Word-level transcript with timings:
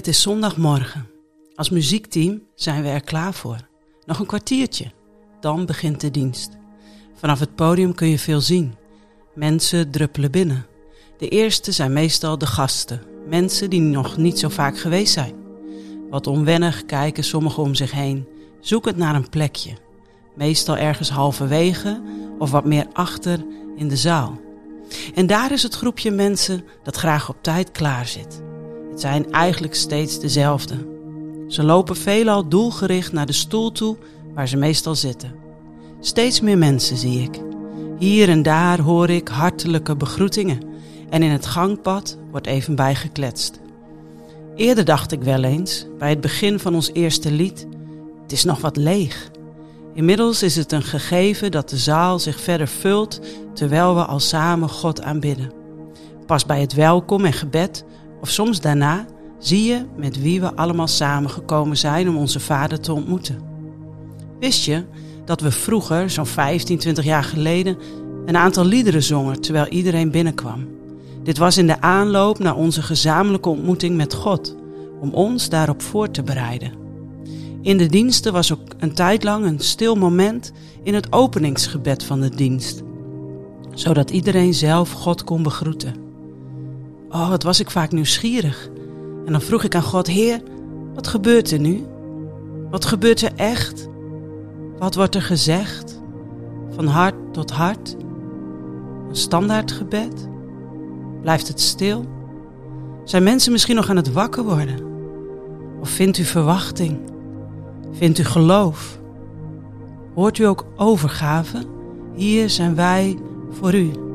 Het 0.00 0.08
is 0.08 0.22
zondagmorgen. 0.22 1.08
Als 1.54 1.70
muziekteam 1.70 2.42
zijn 2.54 2.82
we 2.82 2.88
er 2.88 3.00
klaar 3.00 3.34
voor. 3.34 3.56
Nog 4.04 4.18
een 4.18 4.26
kwartiertje, 4.26 4.92
dan 5.40 5.66
begint 5.66 6.00
de 6.00 6.10
dienst. 6.10 6.50
Vanaf 7.14 7.40
het 7.40 7.54
podium 7.54 7.94
kun 7.94 8.08
je 8.08 8.18
veel 8.18 8.40
zien. 8.40 8.74
Mensen 9.34 9.90
druppelen 9.90 10.30
binnen. 10.30 10.66
De 11.18 11.28
eerste 11.28 11.72
zijn 11.72 11.92
meestal 11.92 12.38
de 12.38 12.46
gasten, 12.46 13.02
mensen 13.28 13.70
die 13.70 13.80
nog 13.80 14.16
niet 14.16 14.38
zo 14.38 14.48
vaak 14.48 14.78
geweest 14.78 15.12
zijn. 15.12 15.34
Wat 16.10 16.26
onwennig 16.26 16.84
kijken 16.86 17.24
sommigen 17.24 17.62
om 17.62 17.74
zich 17.74 17.90
heen, 17.90 18.28
zoekend 18.60 18.96
naar 18.96 19.14
een 19.14 19.28
plekje. 19.28 19.76
Meestal 20.34 20.76
ergens 20.76 21.10
halverwege 21.10 22.02
of 22.38 22.50
wat 22.50 22.64
meer 22.64 22.86
achter 22.92 23.44
in 23.76 23.88
de 23.88 23.96
zaal. 23.96 24.40
En 25.14 25.26
daar 25.26 25.52
is 25.52 25.62
het 25.62 25.74
groepje 25.74 26.10
mensen 26.10 26.64
dat 26.82 26.96
graag 26.96 27.28
op 27.28 27.36
tijd 27.42 27.70
klaar 27.70 28.06
zit. 28.06 28.48
Zijn 29.00 29.32
eigenlijk 29.32 29.74
steeds 29.74 30.18
dezelfde. 30.18 30.74
Ze 31.48 31.62
lopen 31.62 31.96
veelal 31.96 32.48
doelgericht 32.48 33.12
naar 33.12 33.26
de 33.26 33.32
stoel 33.32 33.72
toe 33.72 33.96
waar 34.34 34.48
ze 34.48 34.56
meestal 34.56 34.94
zitten. 34.94 35.34
Steeds 36.00 36.40
meer 36.40 36.58
mensen 36.58 36.96
zie 36.96 37.22
ik. 37.22 37.40
Hier 37.98 38.28
en 38.28 38.42
daar 38.42 38.80
hoor 38.80 39.10
ik 39.10 39.28
hartelijke 39.28 39.96
begroetingen 39.96 40.62
en 41.10 41.22
in 41.22 41.30
het 41.30 41.46
gangpad 41.46 42.18
wordt 42.30 42.46
even 42.46 42.74
bijgekletst. 42.74 43.60
Eerder 44.56 44.84
dacht 44.84 45.12
ik 45.12 45.22
wel 45.22 45.42
eens, 45.42 45.86
bij 45.98 46.10
het 46.10 46.20
begin 46.20 46.58
van 46.58 46.74
ons 46.74 46.90
eerste 46.92 47.32
lied, 47.32 47.66
het 48.22 48.32
is 48.32 48.44
nog 48.44 48.60
wat 48.60 48.76
leeg. 48.76 49.30
Inmiddels 49.94 50.42
is 50.42 50.56
het 50.56 50.72
een 50.72 50.82
gegeven 50.82 51.50
dat 51.50 51.68
de 51.68 51.78
zaal 51.78 52.18
zich 52.18 52.40
verder 52.40 52.68
vult 52.68 53.20
terwijl 53.54 53.94
we 53.94 54.04
al 54.04 54.20
samen 54.20 54.68
God 54.68 55.02
aanbidden. 55.02 55.52
Pas 56.26 56.46
bij 56.46 56.60
het 56.60 56.72
welkom 56.72 57.24
en 57.24 57.32
gebed, 57.32 57.84
of 58.20 58.30
soms 58.30 58.60
daarna, 58.60 59.06
zie 59.38 59.64
je 59.64 59.86
met 59.96 60.20
wie 60.22 60.40
we 60.40 60.54
allemaal 60.54 60.86
samengekomen 60.86 61.76
zijn 61.76 62.08
om 62.08 62.16
onze 62.16 62.40
Vader 62.40 62.80
te 62.80 62.92
ontmoeten. 62.92 63.38
Wist 64.40 64.64
je 64.64 64.84
dat 65.24 65.40
we 65.40 65.50
vroeger, 65.50 66.10
zo'n 66.10 66.26
15, 66.26 66.78
20 66.78 67.04
jaar 67.04 67.24
geleden, 67.24 67.76
een 68.26 68.36
aantal 68.36 68.64
liederen 68.64 69.02
zongen 69.02 69.40
terwijl 69.40 69.66
iedereen 69.66 70.10
binnenkwam? 70.10 70.68
Dit 71.22 71.38
was 71.38 71.56
in 71.56 71.66
de 71.66 71.80
aanloop 71.80 72.38
naar 72.38 72.56
onze 72.56 72.82
gezamenlijke 72.82 73.48
ontmoeting 73.48 73.96
met 73.96 74.14
God, 74.14 74.56
om 75.00 75.12
ons 75.12 75.48
daarop 75.48 75.82
voor 75.82 76.10
te 76.10 76.22
bereiden. 76.22 76.72
In 77.62 77.76
de 77.76 77.86
diensten 77.86 78.32
was 78.32 78.52
ook 78.52 78.60
een 78.78 78.94
tijd 78.94 79.24
lang 79.24 79.44
een 79.44 79.58
stil 79.58 79.94
moment 79.94 80.52
in 80.82 80.94
het 80.94 81.12
openingsgebed 81.12 82.04
van 82.04 82.20
de 82.20 82.28
dienst, 82.28 82.82
zodat 83.74 84.10
iedereen 84.10 84.54
zelf 84.54 84.92
God 84.92 85.24
kon 85.24 85.42
begroeten. 85.42 86.09
Oh, 87.12 87.28
wat 87.28 87.42
was 87.42 87.60
ik 87.60 87.70
vaak 87.70 87.92
nieuwsgierig. 87.92 88.68
En 89.26 89.32
dan 89.32 89.40
vroeg 89.40 89.64
ik 89.64 89.74
aan 89.74 89.82
God, 89.82 90.06
Heer, 90.06 90.42
wat 90.94 91.06
gebeurt 91.06 91.50
er 91.50 91.58
nu? 91.58 91.86
Wat 92.70 92.84
gebeurt 92.84 93.22
er 93.22 93.32
echt? 93.36 93.88
Wat 94.78 94.94
wordt 94.94 95.14
er 95.14 95.22
gezegd? 95.22 96.00
Van 96.70 96.86
hart 96.86 97.14
tot 97.32 97.50
hart? 97.50 97.96
Een 99.08 99.16
standaardgebed? 99.16 100.28
Blijft 101.22 101.48
het 101.48 101.60
stil? 101.60 102.04
Zijn 103.04 103.22
mensen 103.22 103.52
misschien 103.52 103.76
nog 103.76 103.90
aan 103.90 103.96
het 103.96 104.12
wakker 104.12 104.44
worden? 104.44 104.78
Of 105.80 105.88
vindt 105.88 106.18
u 106.18 106.24
verwachting? 106.24 106.98
Vindt 107.92 108.18
u 108.18 108.24
geloof? 108.24 108.98
Hoort 110.14 110.38
u 110.38 110.44
ook 110.44 110.66
overgave? 110.76 111.58
Hier 112.14 112.50
zijn 112.50 112.74
wij 112.74 113.18
voor 113.50 113.74
u. 113.74 114.09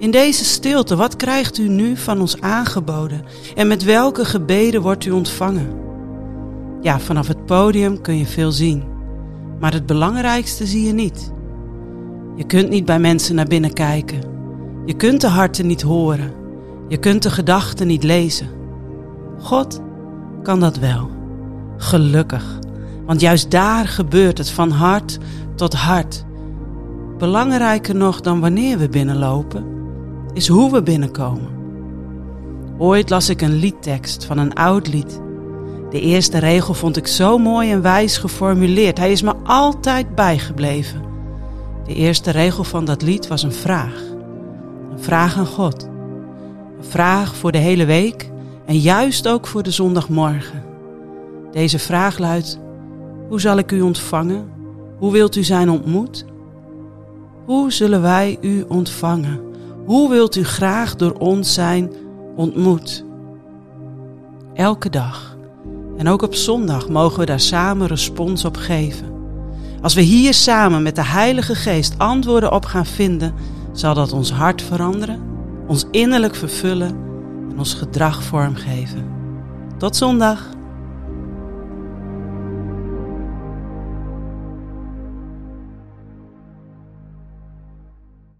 In 0.00 0.10
deze 0.10 0.44
stilte, 0.44 0.96
wat 0.96 1.16
krijgt 1.16 1.58
u 1.58 1.68
nu 1.68 1.96
van 1.96 2.20
ons 2.20 2.40
aangeboden 2.40 3.24
en 3.54 3.68
met 3.68 3.84
welke 3.84 4.24
gebeden 4.24 4.82
wordt 4.82 5.04
u 5.04 5.10
ontvangen? 5.10 5.68
Ja, 6.80 7.00
vanaf 7.00 7.28
het 7.28 7.46
podium 7.46 8.00
kun 8.00 8.18
je 8.18 8.26
veel 8.26 8.52
zien, 8.52 8.84
maar 9.58 9.72
het 9.72 9.86
belangrijkste 9.86 10.66
zie 10.66 10.86
je 10.86 10.92
niet. 10.92 11.32
Je 12.36 12.44
kunt 12.44 12.68
niet 12.68 12.84
bij 12.84 12.98
mensen 12.98 13.34
naar 13.34 13.46
binnen 13.46 13.72
kijken. 13.72 14.20
Je 14.86 14.94
kunt 14.94 15.20
de 15.20 15.26
harten 15.26 15.66
niet 15.66 15.82
horen. 15.82 16.32
Je 16.88 16.96
kunt 16.96 17.22
de 17.22 17.30
gedachten 17.30 17.86
niet 17.86 18.02
lezen. 18.02 18.48
God 19.38 19.80
kan 20.42 20.60
dat 20.60 20.78
wel. 20.78 21.10
Gelukkig. 21.76 22.58
Want 23.06 23.20
juist 23.20 23.50
daar 23.50 23.88
gebeurt 23.88 24.38
het 24.38 24.50
van 24.50 24.70
hart 24.70 25.18
tot 25.54 25.74
hart. 25.74 26.24
Belangrijker 27.18 27.94
nog 27.94 28.20
dan 28.20 28.40
wanneer 28.40 28.78
we 28.78 28.88
binnenlopen, 28.88 29.64
is 30.32 30.48
hoe 30.48 30.72
we 30.72 30.82
binnenkomen. 30.82 31.58
Ooit 32.78 33.10
las 33.10 33.28
ik 33.28 33.42
een 33.42 33.54
liedtekst 33.54 34.24
van 34.24 34.38
een 34.38 34.54
oud 34.54 34.88
lied. 34.88 35.20
De 35.90 36.00
eerste 36.00 36.38
regel 36.38 36.74
vond 36.74 36.96
ik 36.96 37.06
zo 37.06 37.38
mooi 37.38 37.72
en 37.72 37.82
wijs 37.82 38.18
geformuleerd. 38.18 38.98
Hij 38.98 39.12
is 39.12 39.22
me 39.22 39.34
altijd 39.44 40.14
bijgebleven. 40.14 41.02
De 41.84 41.94
eerste 41.94 42.30
regel 42.30 42.64
van 42.64 42.84
dat 42.84 43.02
lied 43.02 43.26
was 43.26 43.42
een 43.42 43.52
vraag. 43.52 44.02
Een 44.90 45.00
vraag 45.00 45.36
aan 45.36 45.46
God. 45.46 45.82
Een 46.78 46.84
vraag 46.84 47.36
voor 47.36 47.52
de 47.52 47.58
hele 47.58 47.84
week 47.84 48.30
en 48.66 48.78
juist 48.78 49.28
ook 49.28 49.46
voor 49.46 49.62
de 49.62 49.70
zondagmorgen. 49.70 50.62
Deze 51.52 51.78
vraag 51.78 52.18
luidt: 52.18 52.58
Hoe 53.28 53.40
zal 53.40 53.58
ik 53.58 53.72
u 53.72 53.80
ontvangen? 53.80 54.50
Hoe 54.98 55.12
wilt 55.12 55.36
u 55.36 55.42
zijn 55.42 55.70
ontmoet? 55.70 56.24
Hoe 57.44 57.72
zullen 57.72 58.02
wij 58.02 58.38
u 58.40 58.64
ontvangen? 58.68 59.49
Hoe 59.90 60.10
wilt 60.10 60.36
u 60.36 60.44
graag 60.44 60.96
door 60.96 61.12
ons 61.12 61.54
zijn 61.54 61.92
ontmoet? 62.36 63.04
Elke 64.54 64.90
dag 64.90 65.36
en 65.96 66.08
ook 66.08 66.22
op 66.22 66.34
zondag 66.34 66.88
mogen 66.88 67.18
we 67.18 67.26
daar 67.26 67.40
samen 67.40 67.86
respons 67.86 68.44
op 68.44 68.56
geven. 68.56 69.12
Als 69.82 69.94
we 69.94 70.00
hier 70.00 70.34
samen 70.34 70.82
met 70.82 70.96
de 70.96 71.04
Heilige 71.04 71.54
Geest 71.54 71.94
antwoorden 71.98 72.52
op 72.52 72.64
gaan 72.64 72.86
vinden, 72.86 73.34
zal 73.72 73.94
dat 73.94 74.12
ons 74.12 74.32
hart 74.32 74.62
veranderen, 74.62 75.22
ons 75.66 75.86
innerlijk 75.90 76.34
vervullen 76.34 76.96
en 77.50 77.58
ons 77.58 77.74
gedrag 77.74 78.22
vormgeven. 78.22 79.04
Tot 79.78 79.96
zondag! 79.96 80.59